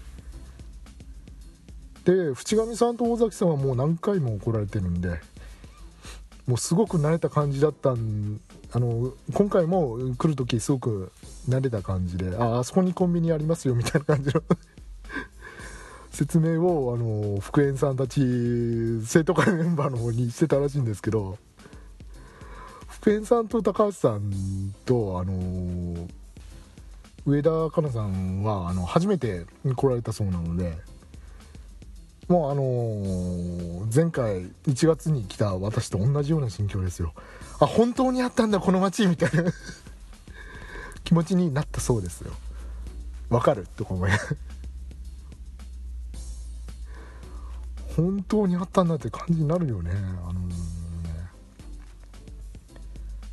[2.05, 5.19] で淵上さんと大崎さんはもう何回も怒られてるんで
[6.47, 8.41] もうすごく慣れた感じだったん
[8.73, 11.11] あの今回も来る時すごく
[11.47, 14.43] 慣れた感じでああそこにコンビニありますよみたいな感じの
[16.11, 18.19] 説明をあの福縁さんたち
[19.05, 21.37] 生徒会メンバーの方にしてたらしいんですけど。
[23.03, 26.07] 福縁さんと高橋さんとあの
[27.25, 30.77] 上田香奈さんはあの初めて来られたそうなので
[32.29, 37.13] もうあのー前回1月に来た私と同じような心境ですよ。
[37.59, 39.51] あ本当にあったんだこの街みたいな。
[41.03, 42.31] 気持ちになったそうですよ。
[43.29, 44.11] わかるとか思い
[47.97, 49.91] 本当にあったんだって感じになるよね。
[50.25, 50.32] あ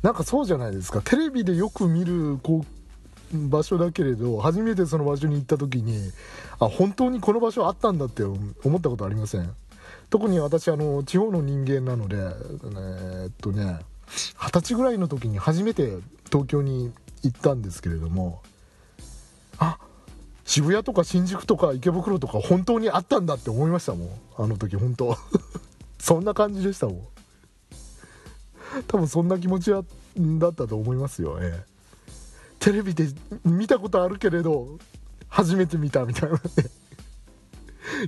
[0.03, 1.01] なんかそうじゃないですか。
[1.01, 2.65] テレビでよく見るこ
[3.33, 6.11] う場所だけれど初めてその場所に行った時に
[6.59, 8.37] あ本当にこの場所あったんだって思
[8.77, 9.49] ったことありません？
[10.09, 16.91] 特に私あの地方の人間なので、えーっとね二十歳ぐらいの時に初めて東京に
[17.23, 18.41] 行ったんですけれども
[19.57, 19.77] あ
[20.43, 24.09] 渋谷とか新宿とか池袋とか本当にあったんだって思いましたもん。
[24.37, 25.15] あの時本当。
[25.99, 26.99] そんな感じでしたもん。
[28.87, 29.85] 多分そんな気持ちだっ
[30.53, 31.71] たと思いますよ、ええ
[32.61, 33.07] テレビで
[33.43, 34.77] 見たことあるけれど
[35.27, 36.41] 初めて見たみたいなね。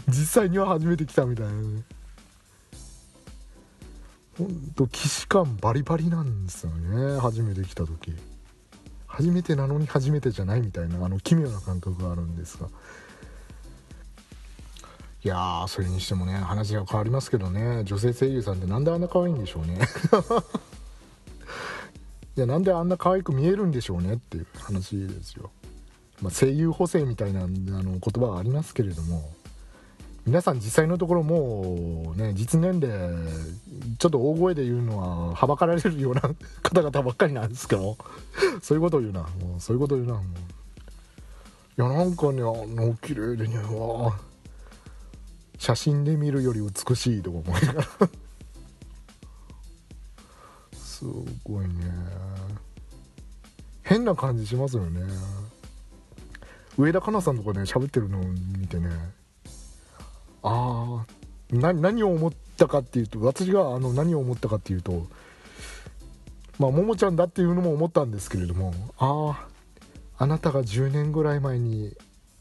[0.08, 1.84] 実際には初めて来たみたいなね。
[4.38, 7.20] ほんと既視感バリバリなんですよね。
[7.20, 8.14] 初めて来た時。
[9.08, 12.68] 初めてなのに初めてじゃないみたいなあの奇妙な感覚があるんですが。
[15.26, 19.80] いやーそれにしてもね話が変わりますけどね女性声優さんってなんであんな可愛いんでしょうね。
[22.36, 25.52] いやなんであんな可愛く見えるんでしょうねっていう話ですよ、
[26.20, 29.32] まあ、声優補正みたいなあの言葉はありますけれども
[30.26, 32.98] 皆さん実際のところもうね実年齢
[34.00, 36.22] ちょっと大声で言うのははばかられるような
[36.64, 37.98] 方々ばっかりなんですけど
[38.64, 39.22] そういうことを言うな。
[39.22, 40.16] もうそういうことを言うな。
[40.16, 40.24] もう。
[40.24, 40.26] い
[41.76, 44.16] やなんかねあの綺麗でねうわ
[45.64, 47.88] 写真で見るより美しいとか思いながら
[50.76, 51.06] す
[51.46, 51.74] ごいね。
[53.84, 55.02] 変な感じしますよね。
[56.78, 58.24] 上田香奈さんとかね喋ってるのを
[58.60, 58.90] 見てね。
[60.44, 61.06] ああ
[61.54, 65.08] 何を思ったかっていうと私があの何を思ったかっていうと
[66.60, 69.48] まあももちゃんだっていうのも思ったんですけれどもあ
[70.18, 71.96] ああなたが10年ぐらい前に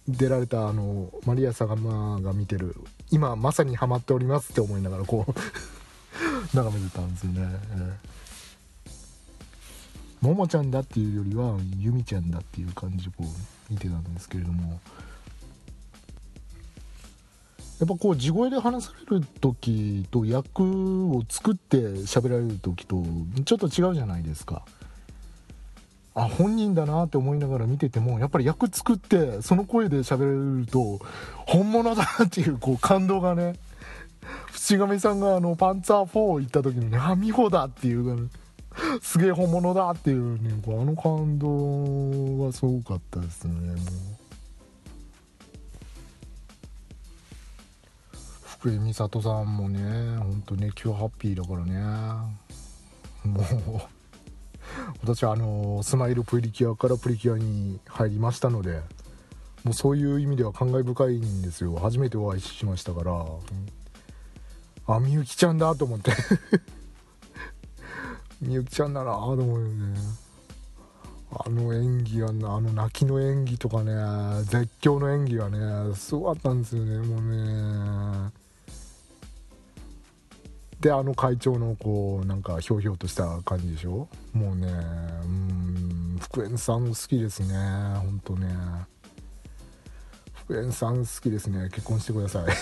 [0.08, 2.74] 出られたあのマリア様が見てる
[3.10, 5.32] 今まさにハマっておりますって思いながらこう
[6.56, 8.12] 眺めてたんですよね、ええ。
[10.20, 14.80] ももちゃんだっていうよりはゆみちゃんだっていう感じでこう見てたんですけれども。
[17.80, 23.02] やっぱこう地声で話される時と役を作って喋られる時と
[23.44, 24.64] ちょっと違うじゃないですか。
[26.14, 31.00] あ本人だなって思いながら見ててもやっぱり役作ってその声で喋れると
[31.46, 33.54] 本物だなっていうこう感動がね
[34.52, 38.28] 淵上さんがあのパンツァー4行った時にねあ美穂だっていう
[39.00, 43.52] すげえ本物だっていうねこうあの感動がすごかったですね。
[43.52, 43.76] もう
[48.44, 51.74] 福井美里さんもね本当ね今日ハッピーだからね。
[53.24, 54.01] もう
[55.02, 58.80] 私はあのスマイルプリキュアからプリキュアに入りましたので
[59.64, 61.76] もうそういう意味では感慨深いんですよ。
[61.76, 63.24] 初めてお会いしましたから。
[64.88, 66.12] あみゆきちゃんだと思って。
[68.42, 69.94] みゆきちゃんだなと思うよね。
[71.34, 73.92] あの演技があの泣きの演技とかね
[74.44, 78.41] 絶叫の演技がねすごかったんですよねもうね。
[80.82, 84.08] であの会長のこうなんかひょうひょうとした感じでしょ？
[84.32, 87.54] もうねうん福円さん好きですね
[88.00, 88.48] ほんとね。
[90.34, 91.70] 福円さん好きですね。
[91.72, 92.46] 結婚してください。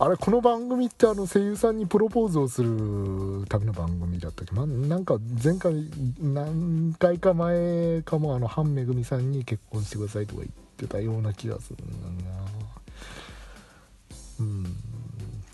[0.00, 11.90] あれこの番組ってあの声優さんにプロポーズをするための番組だったっけ、ま、なんか前回何回か前かもあの半めぐみさんに結婚してくださいとか言ってたような気がするん
[12.24, 12.59] だな。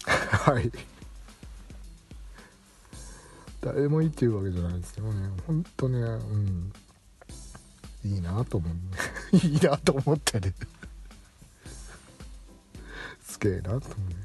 [0.31, 0.71] はい。
[3.61, 5.29] 誰もいいっていうわけじゃないですけどね。
[5.47, 6.03] ほんとねう
[6.37, 6.73] ん。
[8.05, 8.73] いいなと思う。
[9.37, 10.55] いいなと思ってね
[13.27, 14.09] すげえなと思う。
[14.11, 14.17] ね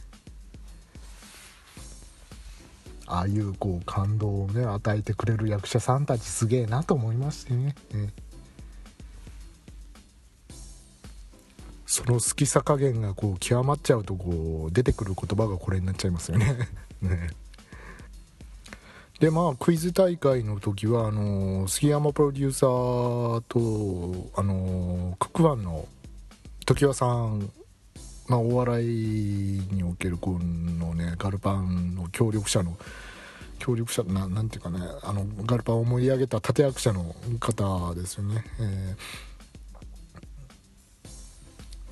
[3.08, 7.76] ああいうこう感動をね与えてくれる役者さんたちすげえなと思いましてね。
[7.92, 8.14] ね。
[11.92, 16.70] その好きさ加減がこう極まっちゃうとこう出てくる言葉がこれになっちゃいますよね。
[17.04, 17.32] ね。
[19.20, 25.86] でまあクイズ大会の時はあの杉山プロデューサーとあのクックワンの
[26.66, 27.52] 常盤さん
[28.30, 28.88] まあ、お笑い
[29.72, 32.78] におけるこのねガルパンの協力者の
[33.60, 38.96] 協力者ななんていうかねあのガルパンを盛り上げた立役者の方ですよね、えー、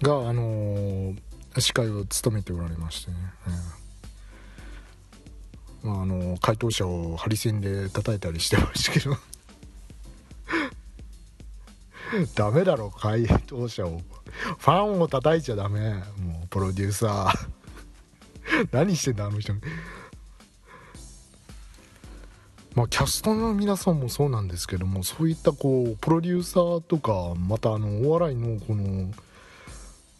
[0.01, 1.15] があのー、
[1.59, 3.79] 司会を務めておられましてね、えー
[5.83, 9.17] まあ、あの回答者をハリセンで叩いたりしてましたけど。
[12.35, 14.01] ダメだろ回答者を。
[14.57, 15.93] ファンを叩いちゃダメ。
[16.17, 18.67] もうプロデューサー。
[18.71, 19.53] 何してんだあの人。
[22.75, 29.11] まあ、キャストの皆さんもそうなんですけどもそういったこうプロデューサーとかまたあのお笑いのこの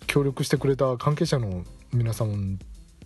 [0.10, 2.58] 協力してくれた関係者の皆さん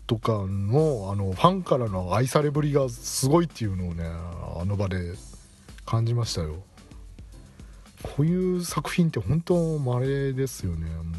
[0.08, 5.14] とかのあのファンからの愛されぶりがすごいっていうのをねあの場で
[5.86, 6.64] 感じましたよ。
[8.01, 11.14] こういう作品って本当稀ですよねもうね。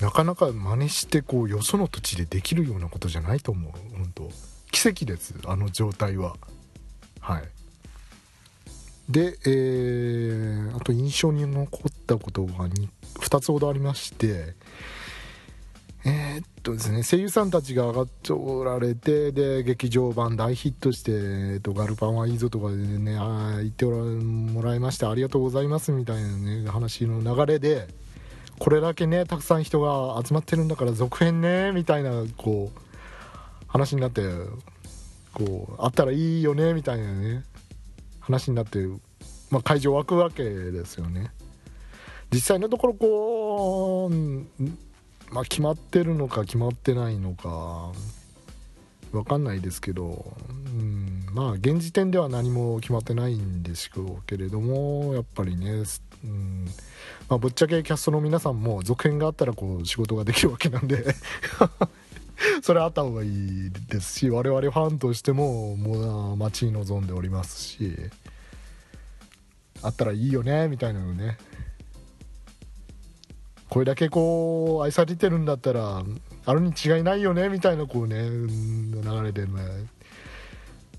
[0.00, 4.30] なかなか真似してこうよその土地でできるようなことじゃないと思う本当。
[4.70, 6.36] 奇跡ですあの状態は。
[7.20, 7.42] はい。
[9.10, 12.88] で、えー、あと印象に残ったことが 2,
[13.20, 14.54] 2つほどありまして
[16.04, 27.86] えー、っとですね声優さんたちが上がっておられてで劇場版大ヒットして、とガルパンはいいぞとかでねあ言ってもらいましてありがとうございますみたいなね話の流れで
[28.58, 32.80] これだけねたくさん人が集まってるんだから続編ねみたいなこう
[33.66, 34.22] 話になって
[35.34, 37.44] こうあったらいいよねみたいなね
[38.20, 38.78] 話になって、
[39.50, 41.30] まあ、会場湧くわけですよね。
[42.32, 44.14] 実際のところこう
[45.32, 47.92] まあ、決まってるのか決まってないのか
[49.12, 55.82] 分かんないですけど、うん、まあ現時点では何も決まってないんでしょうけれどもやっぱりね、
[56.24, 56.66] うん
[57.28, 61.14] まあ、ぶっちゃけキャストの皆さんも続編があったらこう仕事ができるわけなんで
[62.62, 63.28] それあった方がい
[63.66, 67.96] いですし我々ファンとしてももう待ち望んでおりますし
[69.82, 71.38] あったらいいよねみたいなのね。
[73.70, 76.02] これだけこう愛されてるんだったら
[76.44, 79.62] あるに違いないよねみたいなこうね流れでね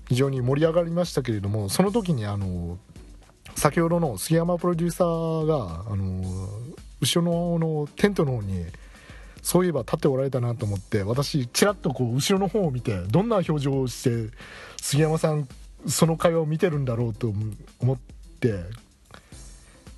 [0.08, 2.78] 非常に盛り上がりましたけれどもその時にあの
[3.56, 6.24] 先ほどの杉山プロデューサーがあの
[7.02, 8.64] 後ろのテントの方に
[9.42, 14.34] そういえば立っておられたなと思って私ちらっとこう後ろの方を見てどんな表情をして
[14.80, 15.46] 杉山さん
[15.86, 17.34] その会話を見てるんだろうと
[17.80, 17.98] 思っ
[18.40, 18.60] て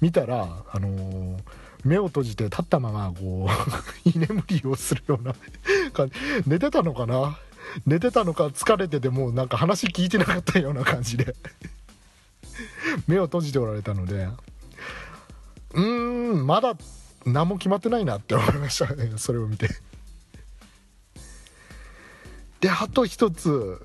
[0.00, 1.38] 見たらあのー
[1.84, 3.48] 目を閉じて立ったままこ
[4.04, 5.34] う 居眠りをするような
[6.46, 7.38] 寝てたのかな？
[7.86, 8.46] 寝てたのか？
[8.46, 11.34] 疲れててもうなんか話聞いてなかったような感じで。
[13.06, 14.28] 目を閉じておられたので
[15.72, 16.76] うーんまだ
[17.26, 19.68] 何も決まってないなって思いましたねそれを見て。
[22.60, 23.84] であと一つ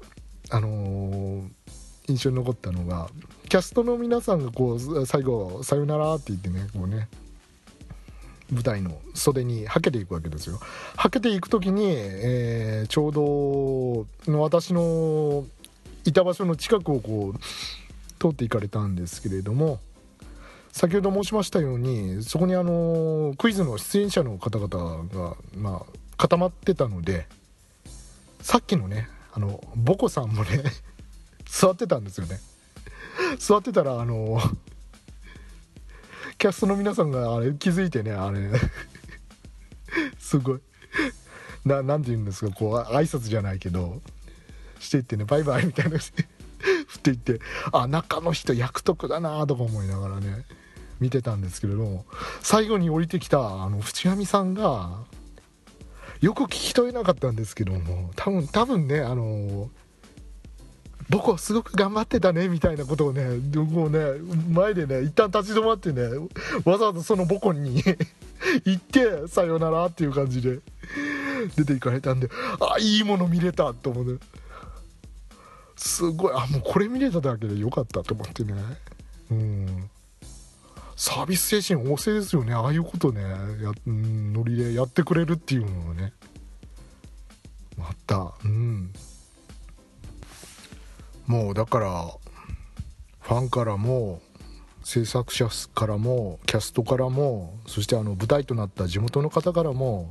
[0.51, 1.49] あのー、
[2.07, 3.09] 印象に残ったのが
[3.49, 7.09] キャストの皆さんがこう最後「さよなら」って言ってねこうね
[8.51, 10.59] 舞台の袖にはけていくわけですよ。
[10.95, 13.11] はけていく時に、えー、ちょう
[14.25, 15.45] どの私の
[16.05, 17.39] いた場所の近くをこう
[18.19, 19.79] 通っていかれたんですけれども
[20.71, 27.27] 先ほど申しましたようにそこにあのクイズの出演者の方々が、まあ、固まってたので
[28.41, 30.63] さっきのねあのボコさんもね
[31.45, 32.39] 座ってたんですよね。
[33.37, 34.39] 座ってたらあの
[36.39, 38.49] キャストの皆さんがあれ気づいてねあれ。
[40.17, 40.59] すごい。
[41.65, 44.01] ななんて言うんですかこう挨拶じゃないけど
[44.79, 46.11] していってねバイバイみたいな振
[46.97, 47.39] っていって
[47.73, 50.45] あ中の人役得だなとか思いながらね
[51.01, 52.05] 見てたんですけれども
[52.41, 55.03] 最後に降りてきたあの淵上さんが
[56.21, 59.69] よく聞き取れなかったんですけども多分多分ねあの
[61.09, 63.99] 僕はすごく頑張ってたねみたいなことをねもうね
[64.51, 66.03] 前でね一旦立ち止まってね
[66.65, 67.83] わざわざその母校に
[68.65, 70.59] 行ってさよならっていう感じで
[71.55, 72.29] 出ていかれたんで
[72.59, 74.39] あいいもの見れたと思って
[75.79, 78.53] すごいあもうこれ見れただけでよかったと思ってね。
[79.31, 79.89] うん。
[80.97, 82.53] サービス精神旺盛ですよね。
[82.53, 83.21] ああいうことね。
[83.21, 86.11] や、ん、ノリでやってくれるっていうのをね。
[87.77, 88.91] またうん。
[91.29, 92.11] もうだから
[93.19, 94.19] ファンからも
[94.83, 100.09] 制作者からもキャストからもそしてあの舞台となった地元の方からも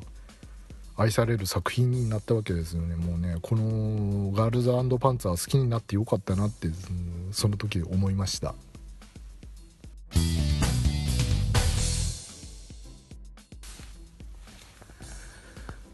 [0.97, 2.95] 愛される作品になったわけですよね。
[2.95, 6.69] もうねこのガールズパンツァー好きになってよかったなって
[7.33, 8.55] その時思いました。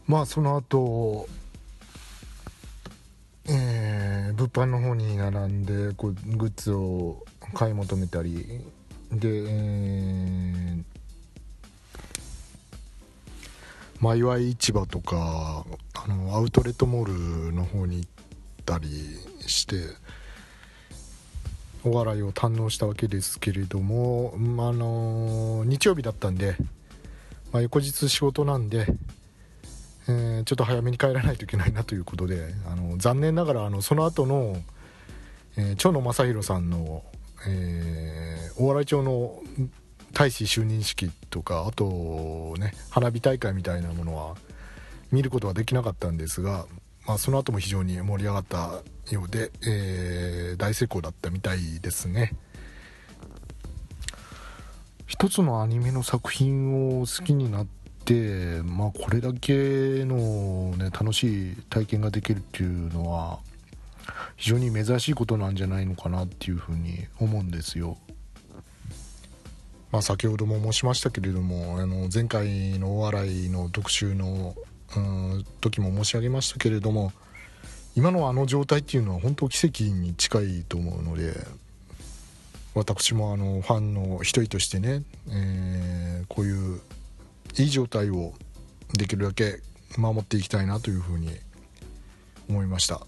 [0.05, 1.27] まあその後
[3.47, 7.23] え物販の方に並んでこうグッズを
[7.53, 8.61] 買い求めたり
[9.11, 10.83] で、えー、
[13.99, 18.09] マイワイ市場とかあのアウトレットモールの方に行っ
[18.65, 18.87] たり
[19.47, 19.75] して
[21.83, 24.39] お笑いを堪能したわけですけれども、あ
[24.73, 26.55] の日曜日だったんで、
[27.53, 28.87] まあ、翌日仕事なんで、
[30.07, 34.57] えー、ちょっと早めに帰らないといけないなということであの残念ながらあのその後の、
[35.57, 37.03] えー、蝶野正弘さんの、
[37.47, 39.41] えー、大洗町の
[40.13, 44.35] 大使就任式とかあとね花火大会みたいなものは
[45.11, 46.65] 見ることはできなかったんですが、
[47.07, 48.81] まあ、その後も非常に盛り上がった
[49.11, 52.33] ようで、えー、大成功だったみたいですね。
[55.05, 63.39] 一つのアニメの作品を好きになって、まあ、これだけの、ね、楽しい体験ができるっていうのは
[64.35, 67.97] 非常に珍しいことなんじゃないのかなっていうふうに思うんですよ。
[69.91, 74.53] まあ、先ほども申しましたけれどもあの前回のお笑いの特集の、
[74.95, 77.13] うん、時も申し上げましたけれども
[77.95, 81.33] 今のあの状態っていうのは本当奇跡に近いと思うので
[82.73, 86.81] 私もあのファンの一人としてね、えー、こういう
[87.57, 88.33] いい状態を
[88.93, 89.61] できるだけ
[89.97, 91.29] 守っていきたいなというふうに
[92.49, 93.05] 思いました。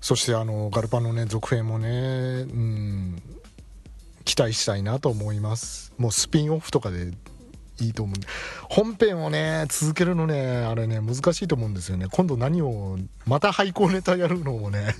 [0.00, 3.22] そしてあのガルパンのね続編もね、うん、
[4.24, 5.92] 期待したいなと思います。
[5.98, 7.12] もうスピンオフとかで
[7.80, 8.16] いいと思う
[8.68, 12.06] 本編をね続けるのねあれね難しいと思うんですよね。
[12.10, 14.94] 今度何をまた廃校ネタやるのもね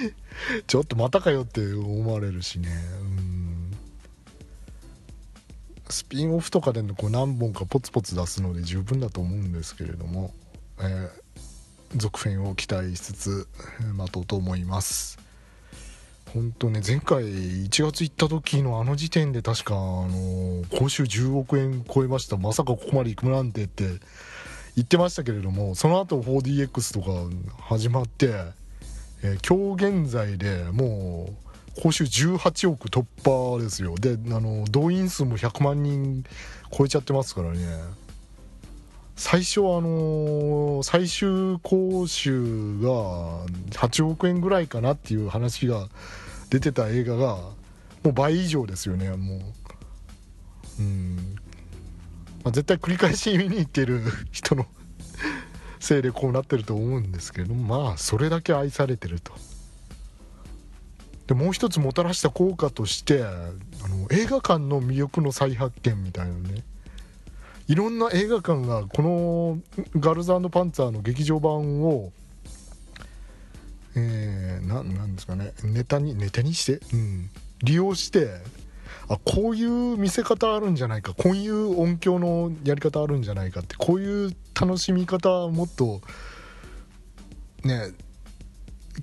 [0.66, 2.68] ちょっとまたかよって思われるしね。
[5.90, 10.32] スピンオフとかでこう何本かポツポツ出すので十分だと思うんですけれども、
[10.80, 11.10] えー、
[11.96, 13.48] 続編を期待しつつ
[13.94, 15.18] 待とうと思います。
[16.32, 20.08] 本当ね前回1月行った時のあの時点で確かあの
[20.68, 22.36] 報酬10億円超えました。
[22.36, 23.84] まさかここまで行くなんてって
[24.74, 28.32] 言ってましたけれどもその後 4DX とか始まって、
[29.22, 31.43] えー、今日現在でもう
[31.80, 33.94] 報酬18億突破ですよ。
[33.96, 36.24] であの動員数も100万人
[36.76, 37.58] 超えちゃってますからね。
[39.16, 45.88] 最初はあの最終講習が8億円ぐらいかなっていう話が
[46.50, 47.36] 出てた映画が
[48.02, 49.40] もう倍以上ですよねもう。
[50.80, 51.36] うん、
[52.42, 54.02] まあ、絶対繰り返し見に行ってる
[54.32, 54.66] 人の
[55.78, 59.32] せいでこうなってると思うんですけどまあそれだけ愛されてると。
[61.26, 63.28] でもう一つもたらした効果としてあ
[63.88, 66.62] の映画館の魅力の再発見みたいなね。
[67.66, 69.58] いろんな映画館がこの
[69.98, 72.12] ガルズパンツァーの劇場版を
[73.96, 75.52] えー、ななんですかね。
[75.62, 77.30] ネタにネタにして、うん、
[77.62, 78.28] 利用して
[79.08, 81.14] あこういう見せ方あるんじゃないか。
[81.14, 83.76] こういう音響のやり方あるんじゃないかって。
[83.76, 86.00] こういう楽しみ方もっと
[87.62, 87.92] ね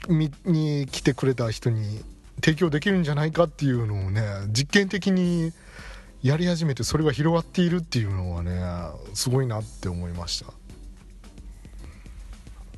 [0.09, 2.03] 見に来てくれた人に
[2.42, 5.54] 提供できるんじゃないかっていうのをね実験的に
[6.24, 8.62] やり始めてそれが広がっているっていうのはね
[9.14, 10.54] すごいなって思いました。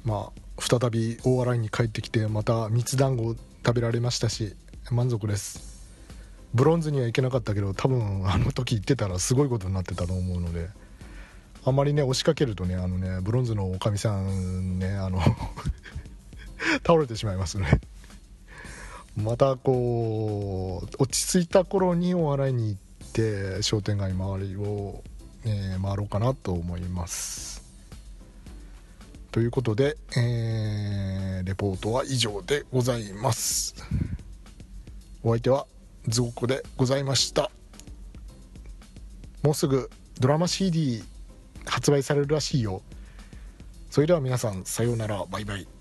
[0.06, 3.36] まあ再び大洗に帰ってきてまた蜜団子
[3.66, 4.56] 食べられましたし
[4.92, 5.74] 満足です。
[6.54, 10.70] ブロンズには行けなかったけど多分あの時行ってたらすごいことになってたと思うので
[11.66, 15.20] あんまりね押しかけるとねあのねブロンズのおかみさんねあの
[16.86, 17.82] 倒れてしまいますね。
[19.16, 25.04] またこう落ち着いた頃にお笑いに行って商店街周りを、
[25.46, 27.64] えー、回ろうかなと思います。
[29.32, 33.76] ということで、えー、レポートは以上でございます。
[35.24, 35.68] お相手は
[36.08, 37.50] ズゴコでございました。
[39.44, 39.90] もうすぐ
[40.20, 41.04] ドラマ CD
[41.66, 42.82] 発売されるらしいよ。
[43.90, 45.24] それでは皆さんさようなら。
[45.30, 45.73] バイバイ。